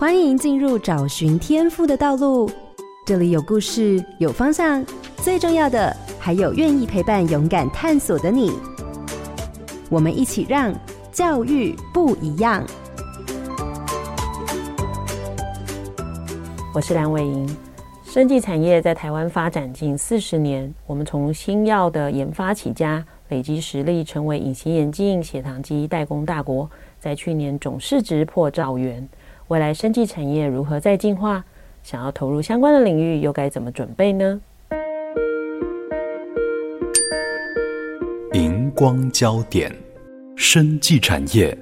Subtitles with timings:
[0.00, 2.48] 欢迎进入找寻天赋的道路。
[3.04, 4.86] 这里有故事，有方向，
[5.16, 8.52] 最重要的还有愿意陪伴、勇敢探索的你。
[9.90, 10.72] 我们一起让
[11.10, 12.64] 教育不一样。
[16.72, 17.56] 我是梁伟莹。
[18.04, 26.70] 生技产业在台湾发展近四十年，我们从新药的研发起家，累积实力，成为隐形眼镜、血糖机代工大国。
[27.00, 29.08] 在去年总市值破兆元。
[29.48, 31.42] 未来生技产业如何再进化？
[31.82, 34.38] 想要投入相关的领域，又该怎么准备呢？
[38.34, 39.74] 荧光焦点，
[40.36, 41.56] 生技产业。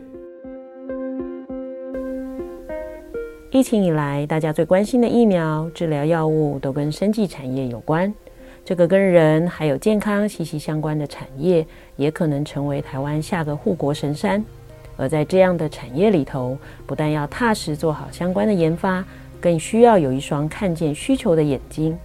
[3.53, 8.13] 疫情以来，大家最关心的疫苗、治疗药物都跟生技产业有关。
[8.65, 11.65] 这个跟人还有健康息息相关的产业，
[11.95, 14.45] 也可能成为台湾下个护国神山。
[14.97, 19.05] 而在这样的产业里头，不但要踏实做好相关的研发，
[19.41, 21.97] 更需要有一双看见需求的眼睛。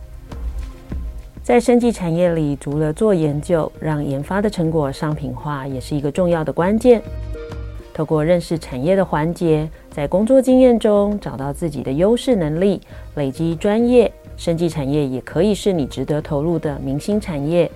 [1.43, 7.01] 在生技产业里，除了做研究，让研发的成果商品化，也是一个重要的关键。
[7.93, 12.79] 透过认识产业的环节，在工作经验中找到自己的优势能力，
[13.15, 17.69] 累积专业，生技产业也可以是你值得投入的明星产业。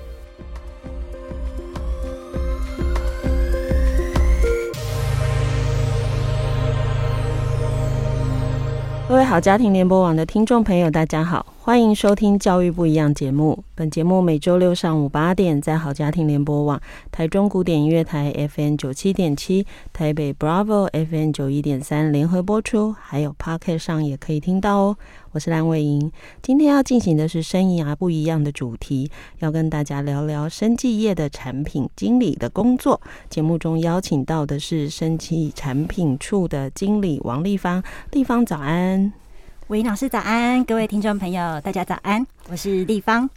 [9.07, 13.63] 各位好家庭联播网的听众朋友，大家好，欢迎收听《教育不一样》节目。
[13.73, 16.79] 本节目每周六上午八点在好家庭联播网、
[17.11, 24.97] 台中古典音乐台 FM 九七点七、台北 Bravo FM 九一点三联合播出，还有 Podcast 上也可以听到哦。
[25.31, 26.11] 我是蓝伟莹，
[26.43, 33.01] 今天要进行的是生涯不一样的主题，要跟大家聊聊生技业的产品经理的工作。
[33.27, 39.11] 节目中邀请到的是生技产品处的经理王丽芳，丽芳早安，
[39.67, 43.27] 伟莹老师早安，各位听众朋友大家早安，我是丽芳。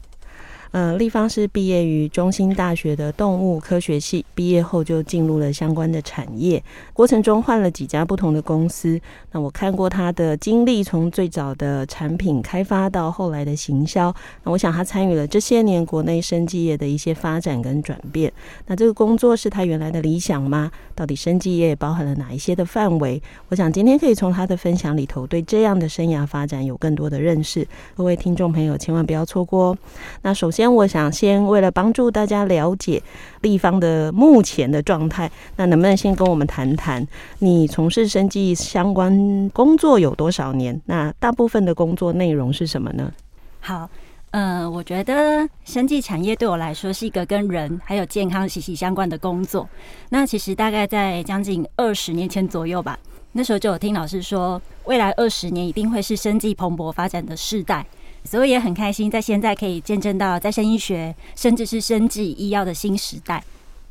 [0.72, 6.62] 呃，立方是毕业于中兴大学的动物科学系，毕业后就进入了相关的产业，
[6.92, 9.00] 过程中换了几家不同的公司。
[9.32, 14.14] 那我看过他的经历，从最早的产品开发到后来的行销。
[14.44, 18.30] 那我想他参与了这些年国内生技业的一些发展跟转变。
[18.66, 20.70] 那这个工作是他原来的理想吗？
[20.94, 23.22] 到底生技业包含了哪一些的范围？
[23.48, 27.66] 我想今天可以从他的分享里头，对这样的生涯发展有更多的认识。
[27.96, 29.78] 各位听众朋友，千万不要错过哦。
[30.20, 30.57] 那首先。
[30.58, 33.00] 先，我想先为了帮助大家了解
[33.42, 37.06] 丽芳的目前的状态，那能不能先跟我们谈谈
[37.38, 40.82] 你从事生技相关工作有多少年？
[40.86, 43.12] 那大部分的工作内容是什么呢？
[43.60, 43.88] 好，
[44.32, 49.68] 呃，我觉得生技产业对我来说是一个跟人还有健康息息相关的工作。
[50.08, 52.98] 那其实大概在将近二十年前左右吧，
[53.30, 57.86] 那时候就有听老师说，未来二十年一定会是生技蓬勃发展的世代。
[58.28, 63.42] 所以也很开心，在现在可以见证到再生医学，甚至是生技医药的新时代。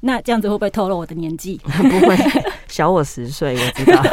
[0.02, 1.60] 那这样子会不会透露我的年纪？
[1.66, 2.16] 不会，
[2.68, 4.04] 小我十岁，我知道。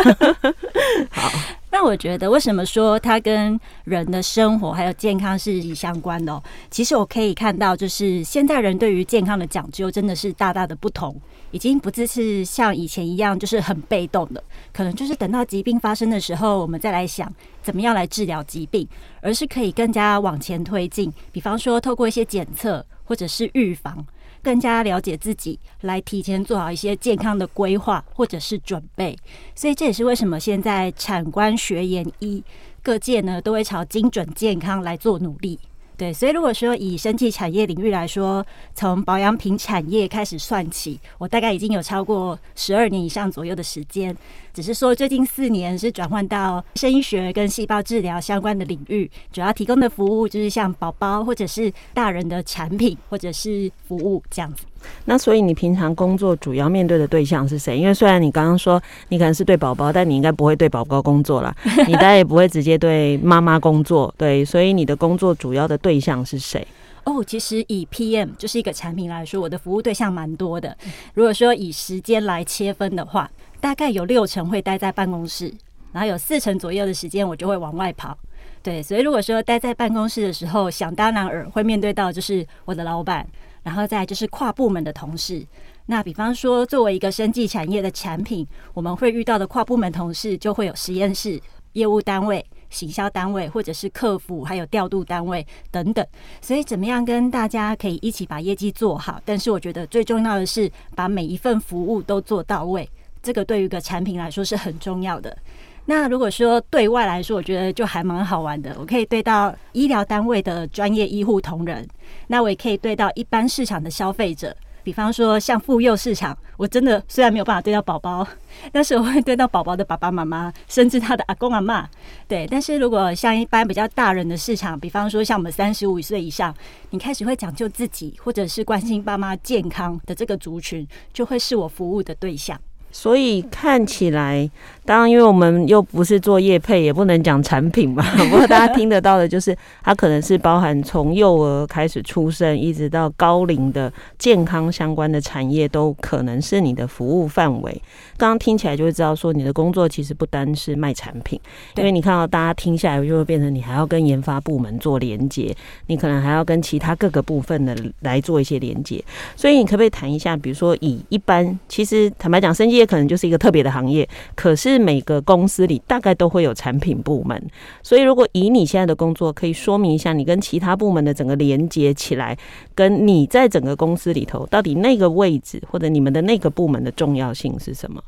[1.12, 1.30] 好。
[1.70, 6.40] 那我觉得，为什么说它跟人的生活还有健康是相关的哦？
[6.70, 11.20] 其实我可以看到，就是现在人对于健康的讲究真的是大大的不同，
[11.54, 14.42] 已经不只是像以前一样，就是很被动的，
[14.72, 17.32] 可能就是等到疾病发生的时候，我们再来想
[17.62, 18.88] 怎么样来治疗疾病，
[19.22, 21.12] 而是可以更加往前推进。
[21.30, 24.04] 比方说，透过一些检测或者是预防。
[24.42, 29.16] 更加了解自己，来提前做好一些健康的规划或者是准备，
[29.54, 32.44] 所以这也是为什么现在产官学研医
[32.82, 35.58] 各界呢都会朝精准健康来做努力。
[35.96, 38.44] 对，所以如果说以生技产业领域来说，
[38.74, 44.16] 从保养品产业开始算起，我大概已经有超过十二年以上左右的时间。
[44.52, 54.64] 只是说最近四年是转换到生医学跟细胞治疗相关的领域，主要提供的服务就是像宝宝或者是大人的产品或者是服务这样子。
[55.06, 57.78] 那所以你平常工作主要面对的对象是谁？
[57.78, 61.54] 因为虽然你刚刚说你可能是对宝宝，但你应该不会对宝宝工作啦，
[61.86, 64.12] 你当然也不会直接对妈妈工作。
[64.16, 66.66] 对，所以你的工作主要的对象是谁？
[67.04, 70.74] 哦，其实以 PM 就是一个产品来说，我的服务对象蛮多的。
[71.12, 73.30] 如果说以时间来切分的话，
[73.60, 75.52] 大概有六成会待在办公室，
[75.92, 78.16] 然后有四成左右的时间我就会往外跑。
[78.62, 83.26] 对，所以如果说待在办公室的时候，想当然尔会面对到就是我的老板。
[83.64, 85.44] 然后再就是跨部门的同事，
[85.86, 91.40] 那比方说作为一个生技产业的产品，我们会遇到的跨部门同事就会有实验室、
[91.72, 96.06] 业务单位、行销单位，或者是客服，还有调度单位等等。
[96.40, 99.20] 所以怎么样跟大家可以一起把业绩做好？
[99.24, 102.88] 但是我觉得最重要的是把每一份服务都做到位，
[103.22, 105.36] 这个对于一个产品来说是很重要的。
[105.86, 108.74] 那如果说对外来说，我觉得就还蛮好玩的。
[108.78, 111.86] 我可以对到医疗单位的专业医护同仁，
[112.28, 114.56] 那我也可以对到一般市场的消费者。
[114.82, 118.26] 比方说像妇幼市场，我真的虽然没有办法对到宝宝，
[118.70, 121.86] 但是我会对到宝宝的爸爸妈妈，甚至他的阿公阿嬷。
[122.28, 126.54] 对，但是如果像一般比较大人的市场，比方说像我们三十五岁以上，
[126.90, 132.58] 你开始会讲究自己，或者是关心爸妈健康的这个族群，就会是我服务的对象。
[132.96, 134.48] 所以看起来，
[134.84, 138.04] 当然，因为我们又不是做业配，也不能讲产品嘛。
[138.30, 147.82] 不过大家听得到的，就是它可能是包含从幼儿开始出生，一直到高龄的健康相关的产业，都可能是你的服务范围。
[148.16, 151.40] 刚刚听起来就会知道，说你的工作其实不单是卖产品，
[151.74, 155.52] 因为你看到大家听下来，就会变成你还要跟研发部门做连接，
[155.88, 159.04] 你可能还要跟其他各个部分的来做一些连接。
[159.34, 167.42] 所以你可不可以谈一下，比如说以一般，其实坦白讲，生可能就是一个特别的行业，可是每个公司里大概都会有产品部门，
[167.82, 172.36] 所以如果以你现在的工作，可以说明一下你跟其他部门的整个连接起来，
[172.74, 178.02] 跟你在整个公司里头到底那个位置或者你们的那个部门的重要性是什么？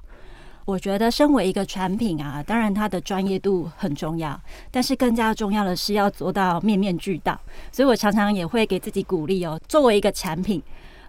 [0.64, 4.40] 我觉得身为一个产品啊，当然它的专业度很重要，
[4.70, 7.38] 但是更加重要的是要做到面面俱到，
[7.70, 10.60] 所以我常常也会给自己鼓励哦，作为一个产品。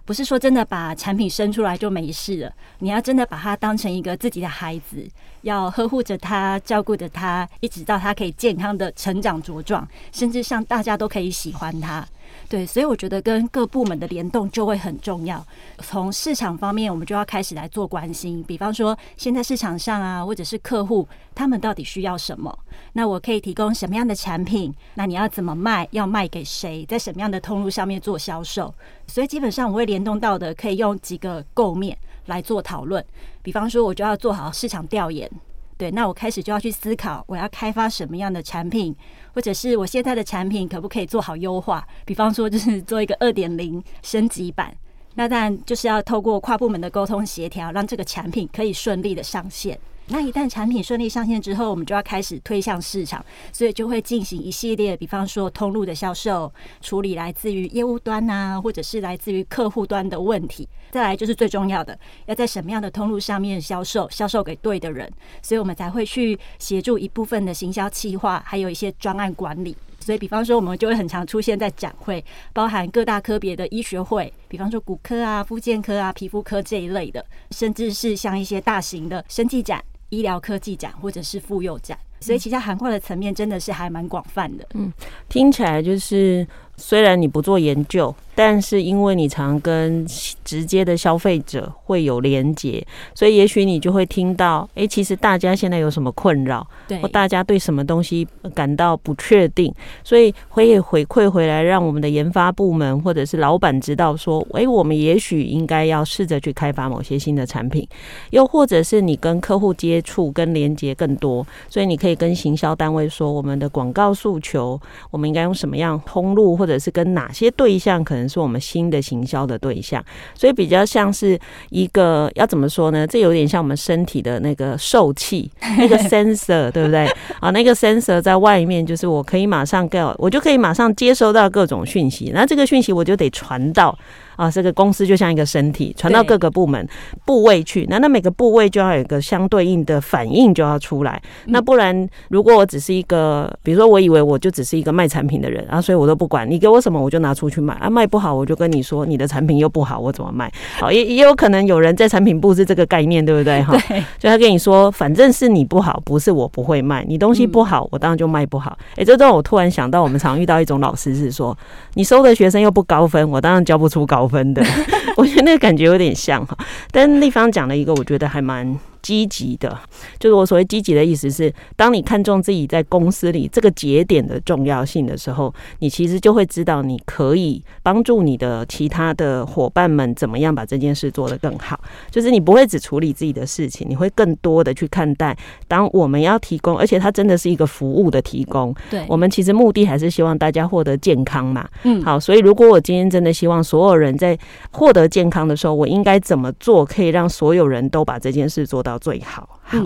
[0.08, 5.06] 不是说真的把产品生出来就没事了，你要真的把它当成一个自己的孩子，
[5.42, 12.08] 要呵护着他，照顾着他，一直到他可以健康的成长茁壮，甚至像大家都可以喜欢他。
[12.48, 15.44] 对，所以我觉得跟各部门的联动就会很重要。
[15.80, 22.58] 从市场方面，我们就要开始来做关心，比方说现在市场上啊，或者是客户他们到底需要什么？
[22.94, 24.74] 那我可以提供什么样的产品？
[24.94, 25.86] 那你要怎么卖？
[25.90, 26.86] 要卖给谁？
[26.86, 28.74] 在什么样的通路上面做销售？
[29.06, 33.04] 所以基本上我会联动到的，可以用几个构面来做讨论。
[33.42, 35.30] 比方说，我就要做好市场调研。
[35.78, 38.94] 对，那我开始就要去思考，我要开发什么样的产品，
[39.32, 41.86] 或者是我现在的产品可不可以做好优化？
[42.04, 44.76] 比方说，就是做一个二点零升级版。
[45.14, 49.78] 那当然就是要透过跨部门的沟通协调，让这个产品可以顺利的上线。
[50.10, 56.50] 那一旦产品顺利上线之后，我们就要开始推向市场，所以就会进行一系列，比方说通路的销售，
[56.80, 60.66] 处理来自于业务端啊，或者是来自于客户端的问题。
[60.90, 65.10] 再来就是最重要的，要在什么样的通路上面销售，销售给对的人，
[65.42, 69.76] 所以我们才会去协助一部分的行销企划，还有一些专案管理。
[70.00, 72.24] 所以，比方说，我们就会很常出现在展会，
[72.54, 79.84] 包含各大科别的医学会，比方说骨科啊、复健科啊、皮肤科这一类的，甚至是像一些大型的生技展。
[80.10, 84.66] 医疗科技展或者是妇幼展，所以其实涵盖的层面真的是还蛮广泛的。
[84.74, 84.92] 嗯，
[85.28, 86.46] 听起来就是
[86.78, 88.14] 虽然你不做研究。
[88.38, 90.06] 但是因为你常跟
[90.44, 107.84] 直接的消费者会有连结，所以也许你就会听到，哎、欸，其实大家现在有什么困扰，对，或大家对什么东西感到不确定，所以会回馈回来，让我们的研发部门或者是老板知道说，哎、欸，我们也许应该要试着去开发某些新的产品，
[108.30, 118.28] 又或者是你跟客户接触跟连接更多，所以你可以跟行销单位说，我们的广告诉求，我们应该用什么样通路，或者是跟哪些对象可能。
[118.28, 120.04] 是我们新的行销的对象，
[120.34, 123.06] 所以比较像是一个要怎么说呢？
[123.06, 127.06] 这有点像我们身体的那个受气， 那个 sensor，对不对？
[127.40, 133.98] 啊，那个 sensor 在外面，就是我可以马上 get，我就可以马上接收到各种讯息，那这个讯息我就得传到。
[134.38, 136.88] 啊，这个公司就像一个身体，传到各个部门
[137.24, 137.84] 部位去。
[137.90, 141.20] 那那每个部位就要有一个相对应的反应，就要出来。
[141.46, 147.90] 那不然，如果我只是一个，比如说，我以为我就只是一个卖产品的人啊，所以我都不管你给我什么，我就拿出去卖啊。
[147.90, 150.48] 卖不好，我就跟你说你的产品又不好，我怎么卖？
[150.78, 153.60] 好，也也有可能有人在产品部是这个概念，对不对？
[153.62, 153.76] 哈，
[154.18, 157.04] 就他跟你说，反正是你不好，不是我不会卖。
[157.08, 158.78] 你东西不好，我当然就卖不好。
[158.94, 161.56] 哎，这让我突然想到，我们常遇到一种老师是说，
[161.94, 164.62] 你收的学生又不高分，我当然教不出高分分的，
[165.16, 166.56] 我觉得那个感觉有点像哈，
[166.92, 168.78] 但立方讲了一个，我觉得还蛮。
[169.02, 169.78] 积极的，
[170.18, 181.80] 就是我所谓积极的意思是，当你看重自己在公司里这个节点的重要性的时候，你其实就会知道你可以帮助你的其他的伙伴们怎么样把这件事做得更好。
[182.10, 185.36] 就是你不会只处理自己的事情，你会更多的去看待。
[185.66, 191.68] 当我们要提供，而且它真的是一个服务的提供，对，我们其实目的还是希望大家获得健康嘛。
[191.84, 194.36] 嗯，好，所以如果我今天真的希望所有人在
[194.72, 198.87] 获得健康的时候，我应该怎么做可以让所有人都把这件事做到？
[198.88, 199.78] 到最好，好。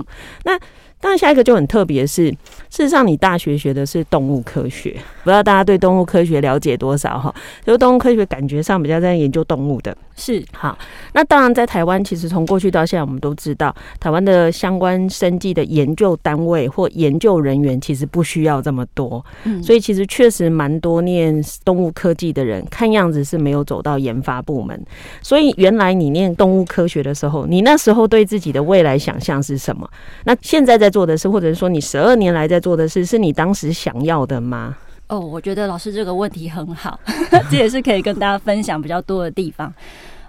[0.45, 0.57] 那
[1.03, 2.31] 当然，下一个就很特别，是
[2.71, 4.93] 事实上你大学学的是动物科学，
[5.25, 7.35] 不知道大家对动物科学了解多少哈？
[7.67, 10.79] 就动物科学感觉上比较在研究动物的，是好。
[11.13, 24.81] 那当然，在台湾其实从过去到现在，我们都知道台湾的相关生计的研究单位或研究人员其实不需要这么多，嗯，所以其实确实蛮多念动物科技的人，看样子是没有走到研发部门。
[25.21, 29.89] 所以原来你念动物科学的时候，你那时候对自己的未来想象是什么？
[30.25, 34.77] 那现在在做的事，或者是说你十二年来在做的事，是你当时想要的吗？
[35.09, 37.01] 哦，我觉得老师这个问题很好，
[37.51, 39.73] 这也是可以跟大家分享比较多的地方。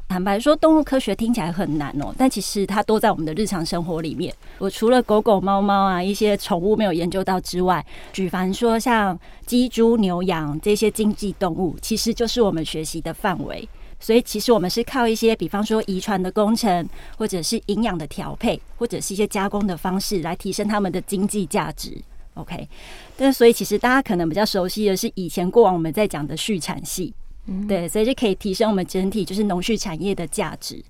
[0.10, 4.32] 坦白说，动物科学听起来很难哦，但其实它都在我们的日常生活里面。
[4.60, 13.68] 我除了狗狗、猫猫啊一些宠物没有研究到之外，举凡说像鸡、猪、牛、羊这些经济动物，其实就是我们学习的范围。
[14.04, 16.86] 所以，其实我们是靠一些，比方说遗传的工程，
[17.18, 21.98] 或者是营养的调配，或者是一些加工的方式，来提升他们的经济价值。
[22.34, 22.68] OK，
[23.16, 27.14] 但所以其实大家可能比较熟悉的是以前过往我们在讲的畜产系。
[27.46, 30.82] 嗯、对，所以就可以提升我们整体就是农畜产业的价值。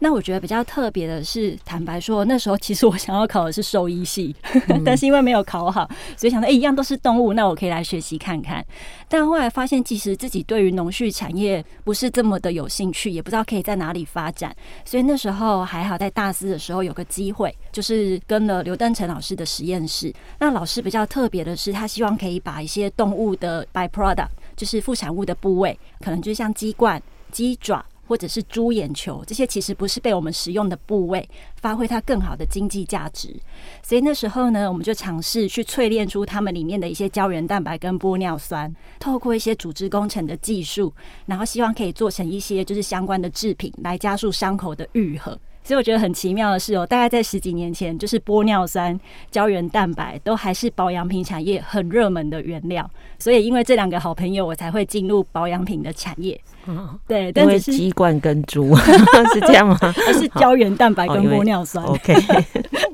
[0.00, 4.34] 那我觉得比较特别的是，坦白说，那时候其实我想要考的是兽医系，
[4.68, 8.64] 嗯、但是因为没有考好，所以想到，哎、欸，一样都是动物，那我可以来学习看看。
[9.08, 14.54] 但后来发现，其实自己对于农畜产业不是这么的有兴趣，也不知道可以在哪里发展。
[14.84, 20.12] 所以那时候还好，在大四的时候有个机会，就是跟了刘登成老师的实验室。
[20.40, 24.28] 那老师比较特别的是，他希望可以把一些动物的 byproduct。
[24.60, 27.02] 就是副产物的部位，可能就像鸡冠、
[27.32, 31.26] 鸡爪，或者是猪眼球，这些其实不是被我们食用的部位，
[31.62, 33.34] 发挥它更好的经济价值。
[33.82, 40.92] 所以那时候呢，我们就尝试去淬炼出它们里面的一些胶原蛋白跟玻尿酸，透过一些组织工程的技术，
[41.24, 45.40] 然后希望可以做成一些就是相关的制品，来加速伤口的愈合。
[45.70, 48.98] 所以我觉得很奇妙的是哦，大概在十几年前，就是玻尿酸、
[49.30, 52.90] 胶原蛋白都还是保养品产业很热门的原料。
[53.20, 56.40] 所以因为这两个好朋友，我才会进入保养品的产业。
[57.06, 58.74] 对，但是鸡冠跟猪
[59.32, 59.78] 是这样吗？
[60.04, 62.14] 还是胶原蛋白跟玻尿酸？OK。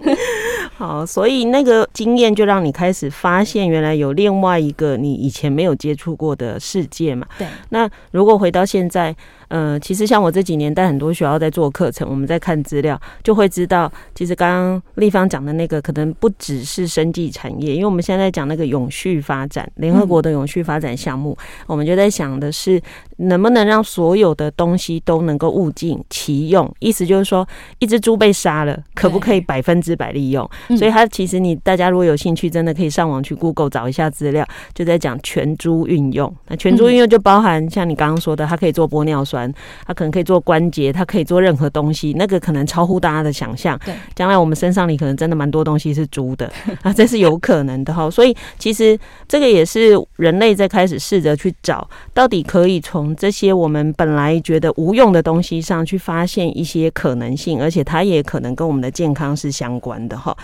[0.77, 7.27] 好，所以那个经验就让你开始发现，原来有另外一个你以前没有接触过的世界嘛。
[7.39, 7.47] 对。
[7.71, 9.17] 那如果回到现在。
[9.49, 22.81] 呃，其实像我这几年带很多学校在做课程，我们在看资料，就会知道，其实刚刚丽芳讲的那个可能不只是生技产业，因为我们现在在讲那个永续发展，联合国的永续发展项目，嗯、我们就在想的是，
[23.19, 26.73] 能不能让所有的东西都能够物尽其用？
[26.81, 27.47] 意思就是说，
[27.79, 30.49] 一只猪被杀了，可不可以百分之百利用？
[30.77, 36.35] 所以它其实你大家如果有兴趣，真的可以上网去 Google 找一下资料，就在讲全猪运用。
[36.49, 39.53] 那全猪运用就包含像你刚刚说的，它可以做玻尿酸。
[39.87, 43.79] 它可能可以做关节，它可以做任何东西，那个可能超乎大家的想象。
[43.85, 46.51] 对，将来我们身上里可能真的蛮多东西是猪的
[46.83, 48.11] 啊，这是有可能的哈。
[48.11, 60.35] 所以其实这个也是人类在开始试着去找，到底可以从这些我们本来觉得无用的东西上去发现一些可能性，而且它也可能跟我们的健康是相关的哈。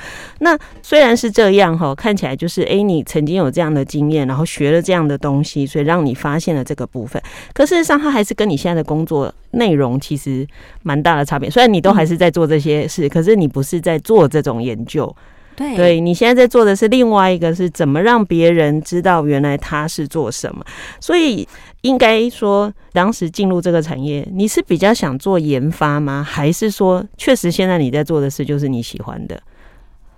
[0.40, 7.22] 那虽然是这样哈，看起来就是哎，你曾经有这样的经验，然后学了这样的东西，所以让你发现了这个部分。
[7.54, 10.46] 可事实上，它还是跟你现在的工作内容其实
[10.82, 11.50] 蛮大的差别。
[11.50, 15.14] 虽然你都还是在做这些事，可是你不是在做这种研究。
[15.54, 20.64] 对，对你现在在做的是另外一个，是怎么让别人知道原来他是做什么。
[20.98, 21.46] 所以
[21.82, 26.26] 应该说，当时进入这个产业，你是比较想做研发吗？
[26.26, 29.40] 还是说，确实现在你在做的事就是你喜欢的？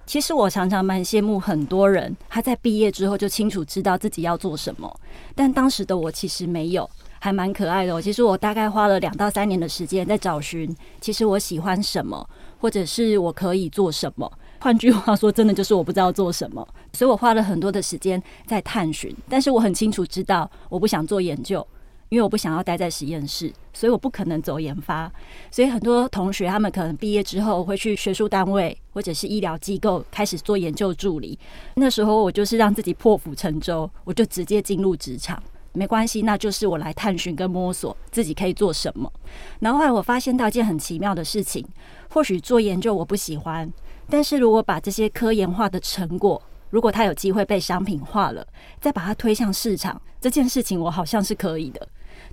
[0.06, 4.94] 其实我常常蛮羡慕很多人，他在毕业之后就清楚知道自己要做什么，
[5.34, 6.88] 但当时的我其实没有。
[7.24, 8.02] 还蛮可爱的。
[8.02, 12.28] 其实我大概花了两到三年的时间在找寻，其实我喜欢什么，
[12.60, 14.30] 或者是我可以做什么。
[14.60, 19.16] 换句话说，真的就是我不知道做什么，所以我花了很多的时间在探寻。
[19.26, 21.66] 但是我很清楚知道，我不想做研究，
[22.10, 25.10] 因为我不想要待在实验室，所以我不可能走研发。
[25.50, 31.38] 所以很多同学他们可能毕业之后会去学术单位或者是医疗机构开始做研究助理。
[31.76, 35.42] 那时候我就是让自己破釜沉舟，我就直接进入职场。
[35.74, 39.12] 没关系，那就是我来探寻跟摸索自己可以做什么。
[39.58, 41.66] 然后后来我发现到一件很奇妙的事情，
[42.08, 43.70] 或许做研究我不喜欢，
[44.08, 46.40] 但是如果把这些科研化的成果，
[46.70, 48.46] 如果它有机会被商品化了，
[48.80, 51.86] 再把它推向市场，这件事情我好像是可以的。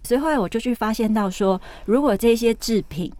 [0.04, 3.12] 所以后来我就去发现到说，如果这些制品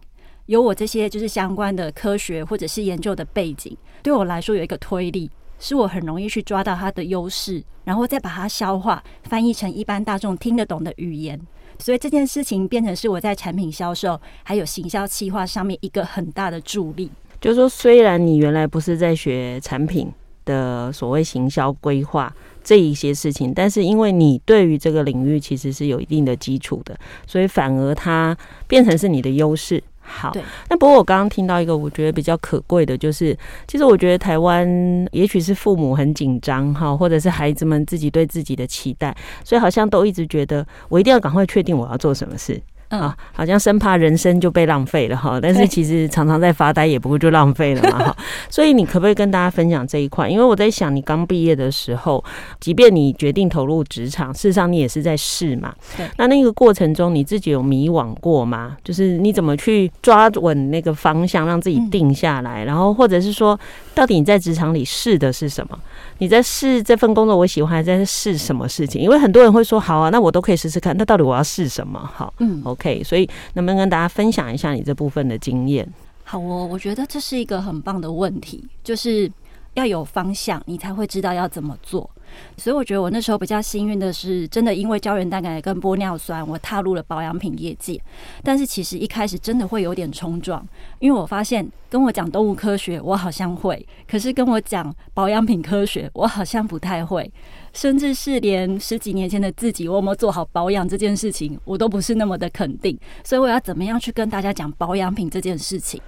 [0.46, 5.28] 有我这些就是相关的科学或者是研究的背景，对我来说有一个推力。
[5.62, 11.40] 是我很容易去抓到它的优势，然后再把它消化、翻译成一般大众听得懂的语言。
[11.78, 17.08] 所以这件事情变成是我在产品销售还有行销企划上面一个很大的助力。
[17.40, 20.12] 就是说，虽然你原来不是在学产品，
[20.44, 29.82] 的所谓行销规划这一些事情，但是因为你对于这个领域其实是有一定的基础的，所以反而它变成是你的优势。
[30.12, 30.30] 好，
[30.68, 34.68] 那不过我刚刚听到一个我觉得比较可贵的，就是其实我觉得台湾
[35.10, 42.60] 也许是父母很紧张哈，或者是孩子们自己对自己的期待，所以好像都一直觉得我一定要赶快确定我要做什么事。
[42.98, 48.16] 啊，好像生怕人生就被浪费了哈，但是其实常常在发呆，也不会就浪费了嘛哈。
[48.50, 50.28] 所以你可不可以跟大家分享这一块？
[50.28, 52.22] 因为我在想，你刚毕业的时候，
[52.60, 55.74] 即便你决定投入职场，事实上你也是在试嘛。
[55.96, 56.06] 对。
[56.18, 58.76] 那那个过程中，你自己有迷惘过吗？
[58.84, 62.64] 就是你怎么去抓稳那个方向，让自己定下来？
[62.64, 63.58] 然后或者是说，
[63.94, 65.78] 到底你在职场里试的是什么？
[66.18, 69.00] 你在试这份工作，我喜欢，还在试什么事情？
[69.00, 70.94] 因为很多人会说，好啊，那我都可以试试看。
[70.98, 71.98] 那到底我要试什么？
[72.14, 72.81] 好，嗯，OK。
[72.82, 75.86] 可以，所以能不能跟大家分享一下你这部分的经验？
[76.24, 79.30] 好哦，我觉得这是一个很棒的问题，就是
[79.74, 82.08] 要有方向，你才会知道要怎么做。
[82.56, 88.00] 所以我觉得我那时候比较幸运的是，真的因为胶原蛋白跟玻尿酸，我踏入了保养品业界。
[88.42, 90.66] 但是其实一开始真的会有点冲撞，
[90.98, 93.76] 因为我发现跟我讲动物科学，我好像会；
[94.08, 97.30] 可是跟我讲保养品科学，我好像不太会。
[97.72, 102.98] 甚至是连十几年前的自己，我有没有做好保养这件事情，我都不是那么的肯定。
[103.24, 105.98] 所以我要怎么样去跟大家讲保养品这件事情？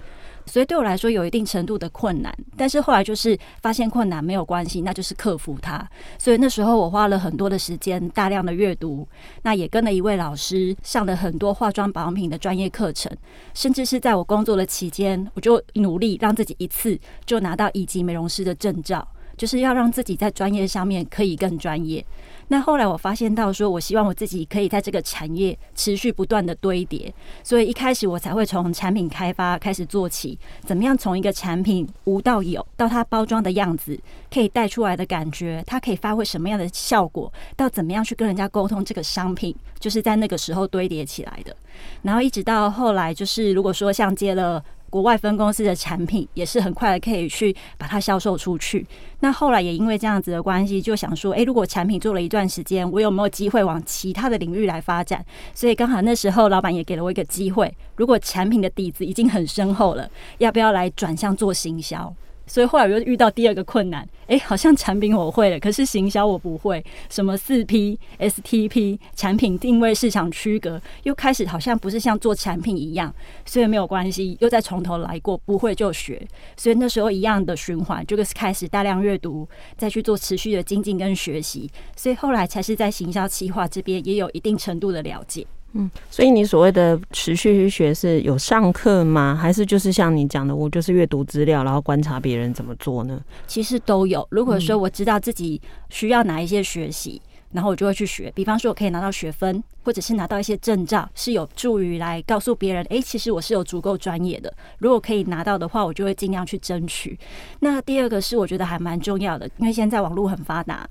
[0.45, 5.87] 所以对我来说有一定程度的困难，但是后来就是发现困难没有关系，那就是克服它。
[6.17, 9.07] 所以那时候我花了很多的时间，大量的阅读，
[9.43, 13.11] 那也跟了一位老师上了很多化妆保养品的专业课程，
[13.53, 22.05] 甚至是在我工作的期间，我就努力让自己一次就拿到一级美容师的证照，就是要让自己在专业上面可以更专业。
[22.47, 27.11] 那后来我发现到说，我希望我自己可以在这个产业持续不断的堆叠，
[27.43, 33.99] 所以一开始我才会从产品开发开始做起，怎么样从一个产品无到有，到它包装的样子，
[34.31, 41.55] 可以带出来的感觉，它可以发挥什么样的效果，到怎么样去跟人家沟通这个商品，就是在那个时候堆叠起来的。
[42.03, 44.63] 然后一直到后来，就是如果说像接了。
[44.95, 48.87] 国外分公司的产品也是很快的可以去把它销售出去。
[49.19, 55.25] 那后来也因为这样子的关系，就想说，诶，如果产品做了一段时间，我有没有机会往其他的领域来发展？
[55.53, 62.15] 所以刚好那时候老板也给了我一个机会，如果产品的底子已经很深厚了，要不要来转向做行销？
[62.47, 66.83] 所以后来我又遇到第二个困难，哎，好像产品我会了，可是行销我不会。
[67.09, 73.13] 什么四 P、STP、产品定位、市场区隔，又开始好像不是像做产品一样。
[73.45, 76.25] 所以没有关系，又再从头来过，不会就学。
[76.55, 81.69] 所以那时候一样的循环，就是开始大量阅读，再去做持续的精进跟学习。
[81.95, 85.45] 所以后来才是在行销企划这边也有一定程度的了解。
[85.77, 89.37] 嗯，所以你所谓的持续去学是有上课吗？
[89.39, 93.21] 还是就是像你讲的，我就是阅读资料，然后观察别人怎么做呢？
[93.45, 94.25] 其实都有。
[94.31, 98.31] 如果说我知道自己需要哪一些学习，然后我就会去学。
[98.33, 104.53] 比方说，我可以拿到学分，或者是拿到一些证照，是有助于来告诉别人，诶，其实我是有足够专业的。
[104.77, 107.19] 如果可以拿到的话，我就会尽量去争取。
[107.59, 110.89] 那第二个是我觉得还蛮重要的，因为现在网络很发达，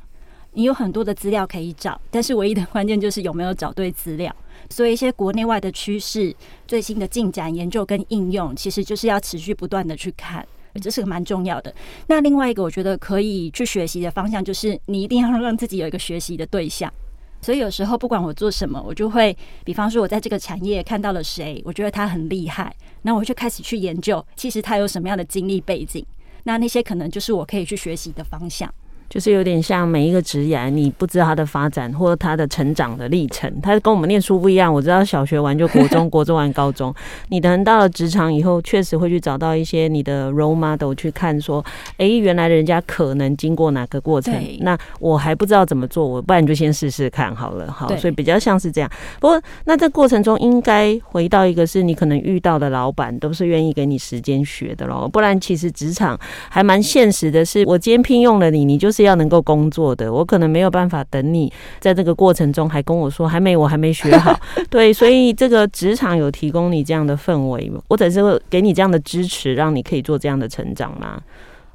[0.52, 4.34] 你有很多的资料可以找，但是唯一的关键就是有没有找对资料。
[4.70, 6.34] 所以一些国内外的趋势、
[6.66, 10.46] 最新的进展、研究跟应用，其实就是要持续不断的去看，
[10.80, 11.74] 这是个蛮重要的。
[12.06, 16.92] 那另外一个我觉得可以去学习的方向，就是你一定要让自己有一个学习的对象。
[17.40, 26.04] 所以有时候不管我做什么，我就会，比方说我在这个产业看到了谁，我觉得他很厉害，那我就开始去研究，其实他有什么样的经历背景，
[26.44, 28.72] 那那些可能就是我可以去学习的方向。
[29.14, 34.74] 就是有点像每一个职业，你不知道他的发展或者他的成长的历程，他跟我们念书不一样。
[34.74, 36.92] 我知道小学完就国中，国中完高中，
[37.30, 41.64] 你等到了职场以后，确实会去找到一些你的 role model 去看，说，
[41.96, 48.90] 哎，原来人家可能经过哪个过程，那我还不知道怎么做，我不然你就先试试看好了，好，所以比较像是这样。
[49.20, 59.03] 不过那这过程中应该回到一个是你可能遇到的老板都是愿意给你时间学的咯，不然其实职场还蛮现实的是，我今天聘用了你，你就是。
[59.04, 64.38] 要能够工作的，我可能没有办法等你在这个过程中还跟我说还没，我还没学好。
[64.68, 71.20] 对，所以这个职场有提供你这样的氛围，或者是会给你这样的支持，让你可以做这样的成长吗？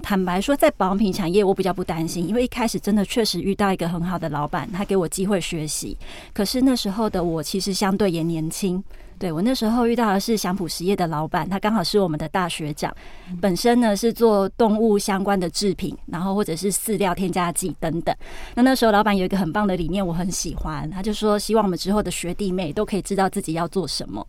[0.01, 5.95] 坦白说，在保养品产业，我比较不担心，因为一开始真的确实遇到一个很好的老板，他给我机会学习。
[6.33, 8.83] 可是那时候的我其实相对也年轻。
[9.19, 12.95] 对，我那时候遇到的是祥普实业的老板，他刚好是我们的大学长，
[13.41, 18.15] 本身呢是做动物相关的制品，然后或者是饲料添加剂等等。
[18.55, 24.25] 那那时候老板有一个很棒的理念，我很喜欢，他就说希望我们之后的学弟妹都可以知道自己要做什么。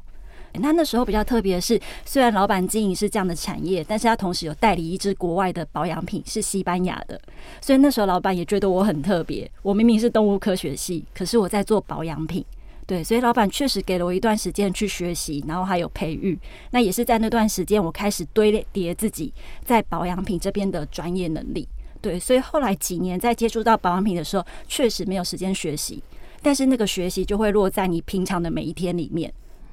[0.54, 7.20] 那那时候比较特别的是，虽然老板经营是这样的产业，但是他同时有代理一支国外的保养品，是西班牙的。
[7.60, 9.50] 所以那时候老板也觉得我很特别。
[9.62, 12.44] 我明明是动物科学系，可是我在做保养品。
[12.86, 16.36] 对，所以老板确实给了我一段时间去学习，然后还有培育。
[16.72, 19.32] 那也是在那段时间，我开始堆叠自己
[19.64, 21.68] 在保养品这边的专业能力。
[22.00, 26.02] 对，所以后来几年在接触到保养品的时候，确实没有时间学习，
[26.42, 29.32] 但是那个学习就会落在你平常的每一天里面。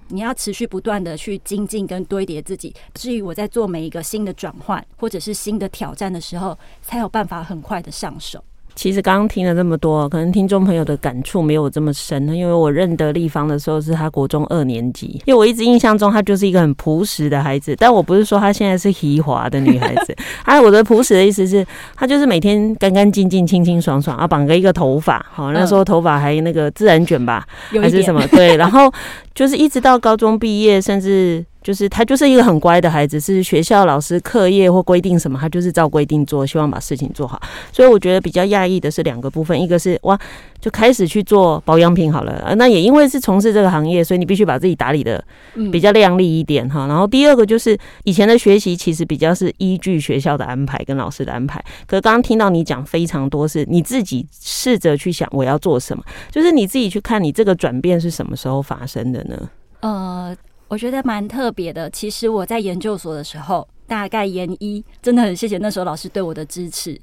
[0.10, 8.43] 你要持续不断的去精进跟堆叠自己，至于我在做每一个新的转换或者是新的挑战的时候，才有办法很快的上手。
[8.76, 21.65] 其实刚刚听了这么多，可能听众朋友的感触没有我这么深，因为我认得立方的时候是他国中二年级，因为我一直印象中他就是一个很朴实的孩子，但我不是说他现在是皮滑的女孩子，啊，我的朴实的意思是
[21.96, 27.48] 他就是每天干干净净、清清爽爽啊，绑个一个头发，好，那时候头发还那个自然卷吧，
[27.82, 28.28] 还是什么？
[28.28, 28.93] 对，然后
[29.38, 31.45] 就是一直到高中毕业，甚至。
[31.63, 37.38] 就是他就是一个很乖的孩子，是学校老师课业或规定什么，他就是照规定做，希望把事情做好。
[37.73, 40.17] 所以我觉得比较讶异的是两个部分，一个是哇，
[40.60, 45.24] 就开始去做保养品好了，啊，那也因为是从事这个行业，所以你必须把自己打理的
[45.72, 46.88] 比较亮丽一点哈。
[46.88, 59.50] 然后第二个就是以前的学习其实比较是依据学校的安排跟老师的安排，可是刚刚听到你讲非常多是你自己试着去想我要做什么，就是你自己去看你这个转变是什么时候发生的呢？
[59.82, 60.36] 呃。
[60.70, 61.89] 我觉得蛮特别的。
[61.91, 67.00] 其实我在研究所的时候，大概研一，真的很谢谢那时候老师对我的支持。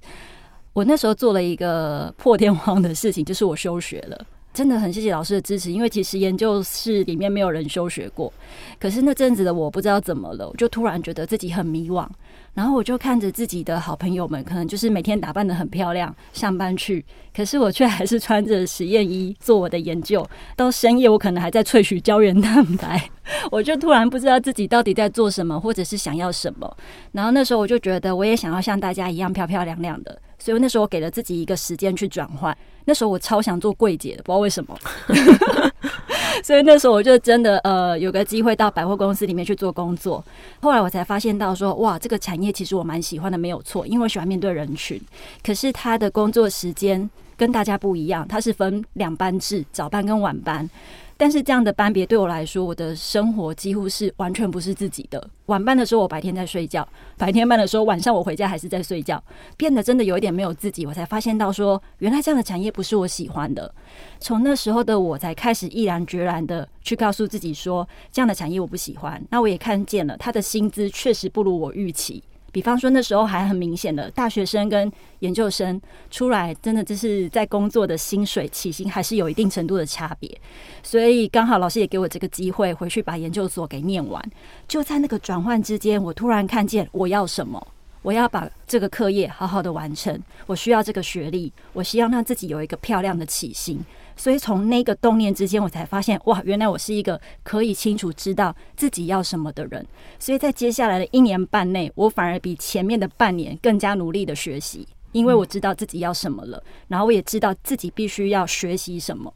[0.74, 4.26] 我那时候做了一个破天荒的事情，就是我休学了。
[4.52, 8.32] 真的很谢谢老师的支持，因为其实研究室里面没有人休学过。
[8.78, 12.06] 可是那阵子的我不知道怎么了，我就突然觉得自己很迷惘。
[12.54, 17.04] 然后我就看着自己的好朋友们，可能就是每天打扮得很漂亮上班去，
[17.36, 20.24] 可是我却还是穿着实验衣做我的研究。
[20.54, 23.10] 到深夜，我可能还在萃取胶原蛋白。
[23.50, 26.76] 我就突然不知道自己到底在做什么，或者是想要什么。
[27.12, 30.16] 然后那时候我就觉得，我也想要像大家一样漂漂亮亮的。
[30.38, 32.56] 所以那时候我给了自己一个时间去转换。
[32.84, 34.78] 那时候我超想做柜姐的，不知道为什么。
[36.42, 40.22] 所以那时候我就真的呃有个机会到百货公司里面去做工作。
[40.60, 45.00] 后来我才发现到说，哇，这个产业其实我蛮喜欢的，没有错，因为我喜欢面对人群。
[45.42, 50.68] 可是他的工作时间跟大家不一样，他是分两班制，早班跟晚班。
[51.16, 55.30] 但是这样的班别对我来说，我的生活几乎是完全不是自己的。
[55.46, 59.22] 晚班的时候我白天在睡觉，白天班的时候晚上我回家还是在睡觉，
[59.56, 60.84] 变得真的有一点没有自己。
[60.84, 63.72] 我才发现到说，原来这样的产业不是我喜欢的。
[64.18, 69.22] 从那时候的我才开始毅然决然的去告诉自己说，这样的产业我不喜欢。
[69.30, 72.22] 那我也看见了他的薪资确实不如我预期。
[72.54, 74.88] 比方说那时候还很明显的，大学生跟
[75.18, 80.40] 研究生出来，真的就是在工作的薪水起薪还是有一定程度的差别。
[80.80, 84.24] 所以刚好老师也给我这个机会，回去把研究所给念完。
[84.68, 87.66] 就在那个转换之间，我突然看见我要什么，
[88.02, 90.16] 我要把这个课业好好的完成。
[90.46, 93.84] 我需要这个学历，我希望让自己有一个漂亮的起薪。
[94.16, 99.86] 所以从那个动念之间，我才发现，哇，原来我是一个可以清楚知道自己要什么的人。
[100.18, 104.86] 所以在接下来的一年半内，我反而比前面的半年更加努力的学习。
[105.14, 109.32] 因为我知道自己要什么了，然后我也知道自己必须要学习什么。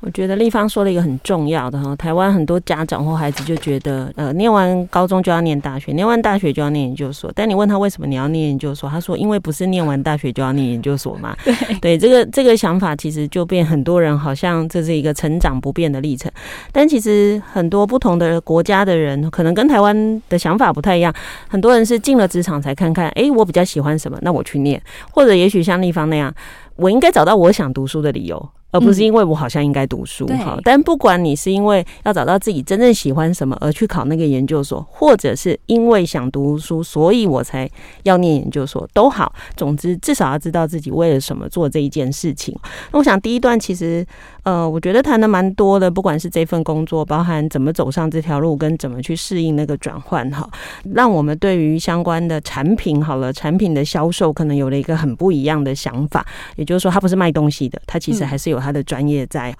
[0.00, 7.30] 我觉得立方说了一个很重要的哈，台湾很多家长或孩子就觉得，呃，念完高中就要念大学，念完大学就要念研究所。
[7.36, 11.36] 但你问他为什么你要念研究所，他说因为不是念完大学就要念研究所嘛。
[11.80, 16.32] 对对，这个这个想法其实就变很多人好像这是一个成长不变的历程。
[16.72, 21.14] 但其实很多不同的国家的人可能跟台湾的想法不太一样，
[21.48, 24.82] 很多人是进了职场才看看，哎、欸，我比较喜欢什么，那我去念。
[25.12, 26.34] 或者也许像丽芳那样，
[26.76, 28.48] 我应该找到我想读书的理由。
[28.72, 37.68] 而不是因为我好像应该读书哈，嗯、但不管你是因为要找到自己真正喜欢什么而去考那个研究所，或者是因为想读书，所以我才
[38.04, 39.34] 要念研究所，都好。
[39.56, 42.56] 总之，至少要知道自己为了什么做这一件事情。
[42.92, 44.06] 那我想第一段其实，
[44.44, 50.48] 呃，我觉得谈的蛮多的，不管是这份工作，包含怎么走上这条路，跟怎么去适应那个转换哈，
[50.94, 56.24] 让我们对于相关的产品好了，产品的销售可能有了一个很不一样的想法。
[56.54, 58.60] 也就是说，他不是卖东西的，他其实还是有。
[58.60, 59.56] 他的专业在，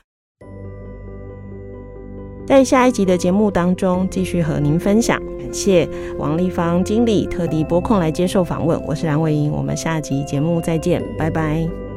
[2.46, 5.18] 在下一集的节目当中继续和您分享。
[5.38, 5.88] 感谢
[6.18, 11.89] 王立芳经理特地拨空来接受访问，我是蓝伟莹，我们下集节目再见，拜拜。